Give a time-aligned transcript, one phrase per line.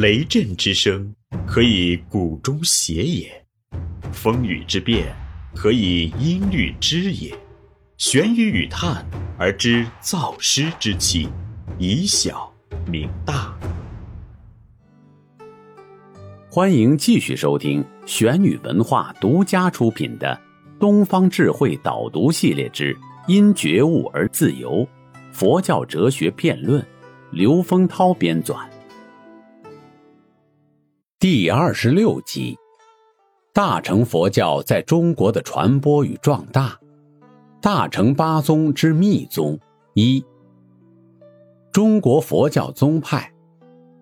[0.00, 1.14] 雷震之声，
[1.46, 3.28] 可以鼓中谐也；
[4.10, 5.14] 风雨之变，
[5.54, 7.36] 可以音律之也。
[7.98, 9.04] 玄于语叹
[9.38, 11.28] 而知造湿之气，
[11.78, 12.50] 以小
[12.86, 13.54] 明大。
[16.50, 20.28] 欢迎继续收听玄宇文化独家出品的
[20.78, 22.96] 《东方智慧导读系列之
[23.28, 24.76] 因觉悟而自由》，
[25.30, 26.82] 佛教哲学辩论，
[27.32, 28.69] 刘丰涛编纂。
[31.20, 32.56] 第二十六集：
[33.52, 36.80] 大乘佛教在中国的传播与壮大。
[37.60, 39.60] 大乘八宗之密宗
[39.92, 40.24] 一，
[41.70, 43.30] 中国佛教宗派，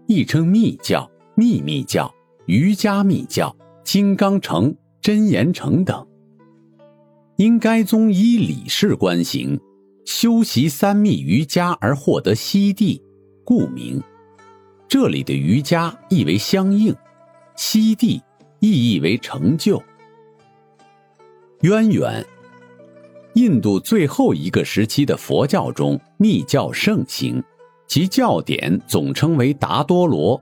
[0.07, 2.09] 亦称密教、秘密教、
[2.47, 6.07] 瑜伽密教、金刚乘、真言乘等。
[7.35, 9.59] 因该宗依理事观行，
[10.05, 13.03] 修习三密瑜伽而获得悉地，
[13.45, 14.01] 故名。
[14.87, 16.95] 这里的瑜伽意为相应，
[17.59, 18.23] 悉地
[18.61, 19.83] 意义为成就。
[21.63, 22.25] 渊源。
[23.35, 27.43] 印度最后一个时期的佛教中，密教盛行，
[27.89, 30.41] 其教典总称为达多罗。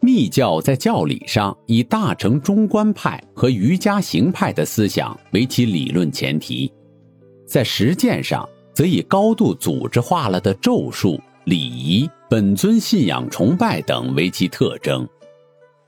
[0.00, 6.72] 密教在教理上以大乘中观派和瑜伽行派的思想为其理论前提，
[7.46, 15.06] 在实践上则以高度组织化了的咒术、礼仪、本尊信仰崇拜等为其特征，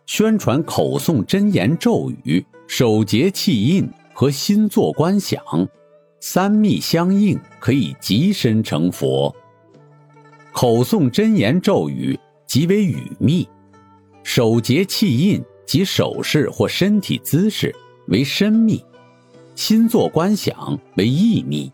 [0.06, 5.42] 宣传口诵真言咒语、手结气印和心坐观想。
[6.20, 9.34] 三密相应，可以即身成佛。
[10.52, 13.48] 口诵真言咒语即为语密，
[14.22, 17.74] 手结气印及手势或身体姿势
[18.06, 18.84] 为身密，
[19.56, 21.72] 心坐观想为意密。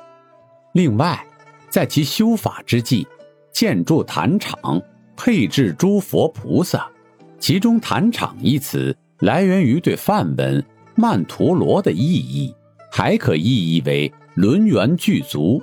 [0.73, 1.23] 另外，
[1.69, 3.07] 在其修法之际，
[3.53, 4.81] 建筑坛场，
[5.15, 6.91] 配置诸佛菩萨。
[7.39, 10.64] 其中“坛场”一词来源于对梵文
[10.97, 12.55] “曼陀罗”的意义，
[12.90, 14.13] 还可意译为。
[14.35, 15.61] 轮圆具足，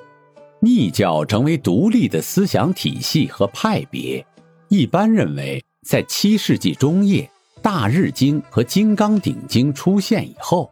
[0.59, 4.25] 密教成为独立的思想体系和派别。
[4.67, 7.21] 一般认为，在七世纪中叶，
[7.61, 10.69] 《大日经》和《金刚顶经》出现以后，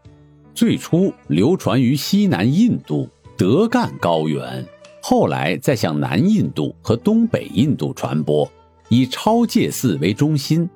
[0.53, 3.07] 最初流传于西南印度
[3.37, 4.65] 德干高原，
[5.01, 8.51] 后来再向南印度和东北印度传播，
[8.89, 10.69] 以超界寺为中心，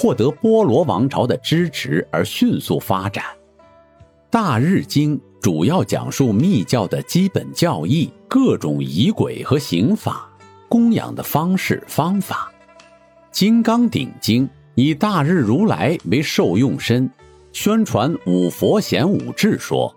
[0.00, 3.24] 获得波罗王朝的支持而迅速发展。
[4.30, 5.18] 《大日经》。
[5.40, 10.28] 主要讲述密教的基本教义、各种仪轨和刑法、
[10.68, 12.52] 供养的方式方法。
[13.30, 17.08] 《金刚顶经》以大日如来为受用身，
[17.52, 19.94] 宣传五佛显五智说。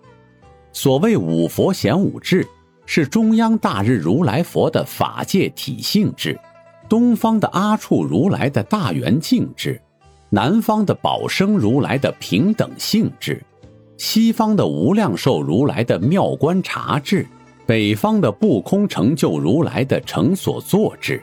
[0.72, 2.48] 所谓五佛显五智，
[2.86, 6.40] 是中央大日如来佛的法界体性智，
[6.88, 9.82] 东方的阿处如来的大圆净智，
[10.34, 13.44] 南方的宝生如来的平等性质。
[13.98, 17.28] 西方的无量寿如来的妙观察智，
[17.66, 21.22] 北方的不空成就如来的成所作智，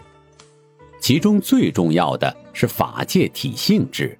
[1.00, 4.16] 其中最重要的是法界体性智。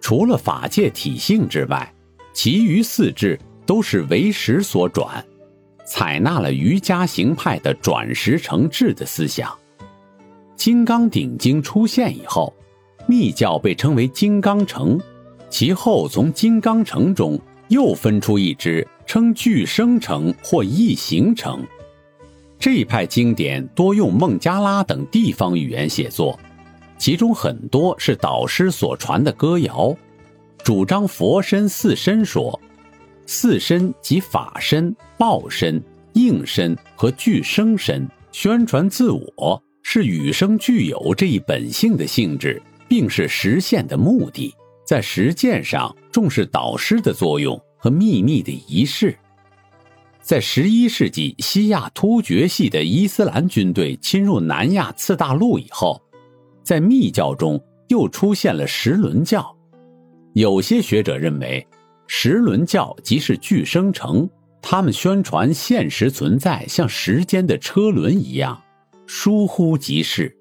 [0.00, 1.92] 除了法界体性之外，
[2.32, 5.22] 其余四智都是为时所转，
[5.84, 9.50] 采纳了瑜伽行派的转识成智的思想。
[10.56, 12.52] 《金刚顶经》出现以后，
[13.08, 15.00] 密教被称为金刚乘，
[15.50, 17.36] 其后从金刚乘中。
[17.68, 21.62] 又分出一支称具生成或异形成，
[22.58, 26.40] 这一派经典多用孟加拉等地方语言写作，
[26.96, 29.94] 其中很多是导师所传的歌谣，
[30.64, 32.58] 主张佛身四身说，
[33.26, 35.78] 四身即法身、报身、
[36.14, 44.54] 应身和具生身，宣传自我是与生俱有这一本性的性质，并是实现的目的。
[44.84, 49.14] 在实践上重视导师的作用和秘密的仪式。
[50.22, 56.00] 在十一世纪西亚突厥系的伊斯兰军队侵入南亚次大陆以后，
[56.62, 59.54] 在密教中又出现了十轮教。
[60.32, 61.66] 有些学者认为，
[62.06, 64.26] 十轮教即是巨生成，
[64.62, 68.58] 他们宣传现实存在像时间的车轮一样，
[69.06, 70.34] 疏忽即逝，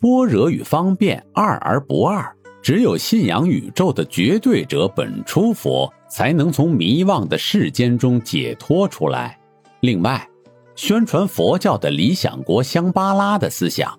[0.00, 2.34] 般若与方便二而不二。
[2.62, 9.38] 只有信仰宇宙的绝对者本初佛，才能从迷惘的世间中解脱出来。
[9.80, 10.28] 另外，
[10.74, 13.98] 宣传佛教的理想国香巴拉的思想，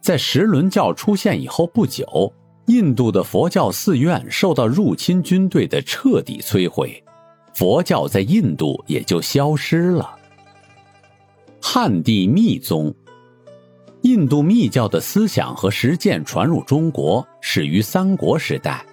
[0.00, 2.32] 在十轮教出现以后不久，
[2.66, 7.02] 印度的佛教寺院受到入侵军队的彻底摧毁，
[7.54, 10.16] 佛教在印度也就消失了。
[11.60, 12.92] 汉地密宗。
[14.02, 18.84] 印度密教的思想和实践传入中国始于三国时代，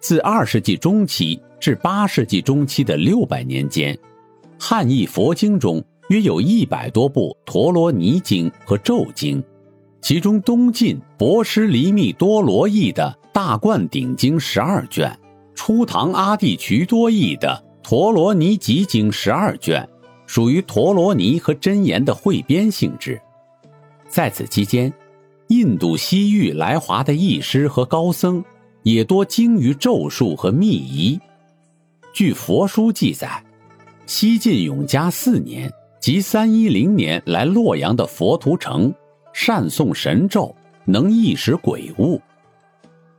[0.00, 3.96] 自二世纪中期至八世纪中期的六百年间，
[4.58, 9.42] 汉译佛经中约有一百多部陀罗尼经和咒经，
[10.00, 15.16] 其中东晋博施黎密多罗译的大灌顶经十二卷，
[15.54, 19.88] 初唐阿地瞿多译的陀罗尼集经十二卷，
[20.26, 23.20] 属于陀罗尼和真言的汇编性质。
[24.08, 24.92] 在此期间，
[25.48, 28.42] 印度西域来华的译师和高僧
[28.82, 31.20] 也多精于咒术和秘仪。
[32.12, 33.44] 据佛书记载，
[34.06, 35.70] 西晋永嘉四年
[36.00, 38.92] （即三一零年）来洛阳的佛图澄，
[39.32, 40.54] 善诵神咒，
[40.86, 42.20] 能意识鬼物。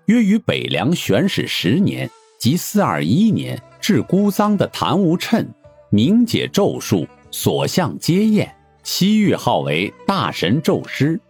[0.05, 2.09] 约于北凉玄始十年
[2.39, 5.45] （即四二一年）至姑臧的昙无谶，
[5.91, 8.53] 明解咒术，所向皆验。
[8.91, 11.21] 西域号为大神咒师，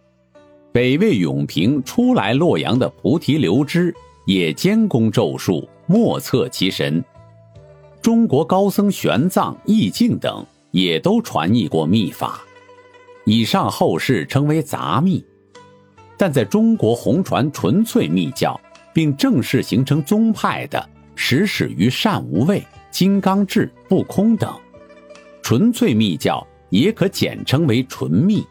[0.72, 7.04] 北魏永平初来洛阳的菩提流支也兼攻咒术，莫测其神。
[8.00, 12.40] 中国高僧玄奘、义净等也都传译过秘法，
[13.26, 15.22] 以上后世称为杂秘。
[16.16, 18.58] 但在中国红传纯粹密教，
[18.94, 24.50] 并正式形成宗派的，始始于善无畏、金刚智、不空等。
[25.42, 26.44] 纯粹密教。
[26.70, 28.44] 也可简称为纯密。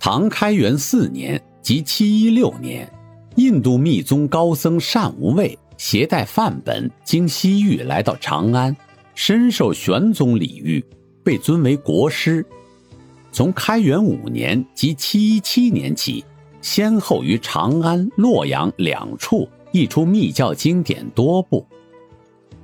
[0.00, 2.90] 唐开元四年，即七一六年，
[3.36, 8.74] 印度密宗高僧善无畏携带范本经西域来到长安，
[9.14, 10.84] 深受玄宗礼遇，
[11.24, 12.44] 被尊为国师。
[13.32, 16.24] 从开元五年，即七一七年起，
[16.62, 21.66] 先后于长安、洛阳两处译出密教经典多部，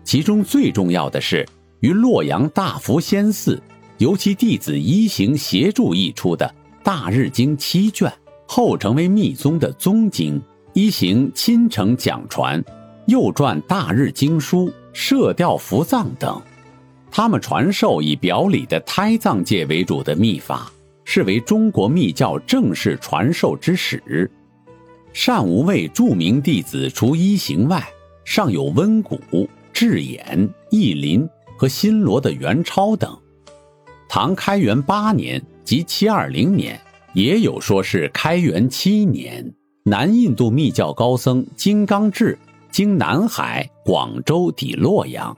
[0.04, 1.46] 其中最重要的是
[1.80, 3.60] 于洛阳大福仙寺。
[4.02, 6.44] 由其弟子一行协助译出的
[6.82, 8.12] 《大日经》七卷，
[8.48, 10.42] 后成为密宗的宗经。
[10.72, 12.60] 一行亲承讲传，
[13.06, 16.42] 又撰《大日经书》《摄调伏藏》等。
[17.12, 20.68] 他们传授以表里的胎藏界为主的秘法，
[21.04, 24.28] 是为中国密教正式传授之始。
[25.12, 27.88] 善无畏著名弟子除一行外，
[28.24, 31.24] 尚有温古、智俨、义林
[31.56, 33.16] 和新罗的元超等。
[34.14, 36.78] 唐开元八年，即七二零年，
[37.14, 39.54] 也有说是开元七年，
[39.86, 42.38] 南印度密教高僧金刚智
[42.70, 45.34] 经南海、广州抵洛阳，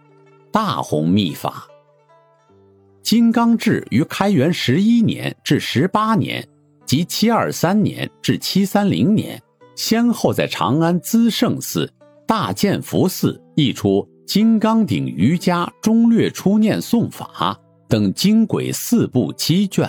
[0.51, 1.69] 大弘密法。
[3.01, 6.45] 金刚智于开元十一年至十八年，
[6.85, 9.41] 即七二三年至七三零年，
[9.77, 11.89] 先后在长安资圣寺、
[12.27, 17.57] 大建福寺译出《金刚顶瑜伽中略初念诵法》。
[17.95, 19.89] 等经轨四部七卷，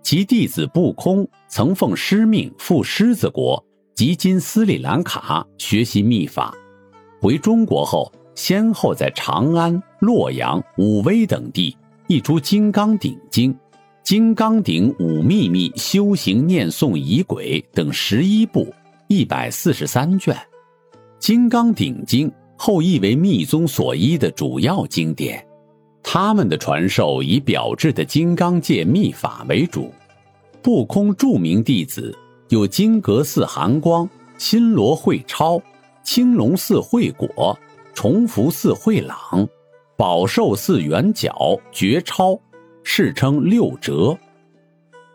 [0.00, 3.60] 其弟子不空曾奉师命赴狮子国
[3.96, 6.54] 及今斯里兰卡学习秘法，
[7.20, 11.76] 回中国后，先后在长安、洛阳、武威等地
[12.06, 13.52] 译出《金刚顶经》
[14.04, 18.72] 《金刚顶五秘密修行念诵仪轨》等十一部
[19.08, 20.32] 一百四十三卷，
[21.18, 25.44] 《金刚顶经》后译为密宗所依的主要经典。
[26.08, 29.92] 他们的传授以表制的金刚界秘法为主，
[30.62, 32.16] 不空著名弟子
[32.48, 34.08] 有金阁寺寒光、
[34.38, 35.60] 新罗慧超、
[36.04, 37.58] 青龙寺慧果、
[37.92, 39.46] 崇福寺慧朗、
[39.96, 41.34] 宝寿寺圆角
[41.72, 42.38] 觉超，
[42.84, 44.16] 世称六哲，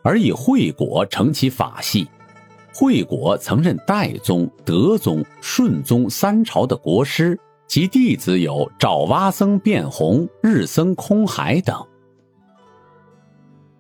[0.04, 2.06] 而以慧果成其法系。
[2.76, 7.40] 慧果曾任代宗、德宗、顺宗三朝的国师。
[7.72, 11.88] 其弟子有爪哇僧变红、日僧空海等。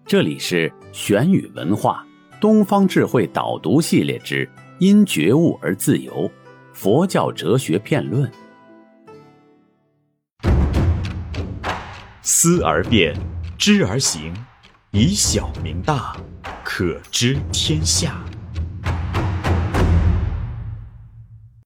[0.06, 2.08] 这里是玄宇文化
[2.40, 4.46] 东方智慧导读系列之
[4.80, 6.14] 《因觉悟而自由》
[6.72, 8.32] 佛教哲学辩论。
[12.22, 13.14] 思而变，
[13.58, 14.34] 知而行，
[14.92, 16.16] 以小明大，
[16.64, 18.24] 可知天下。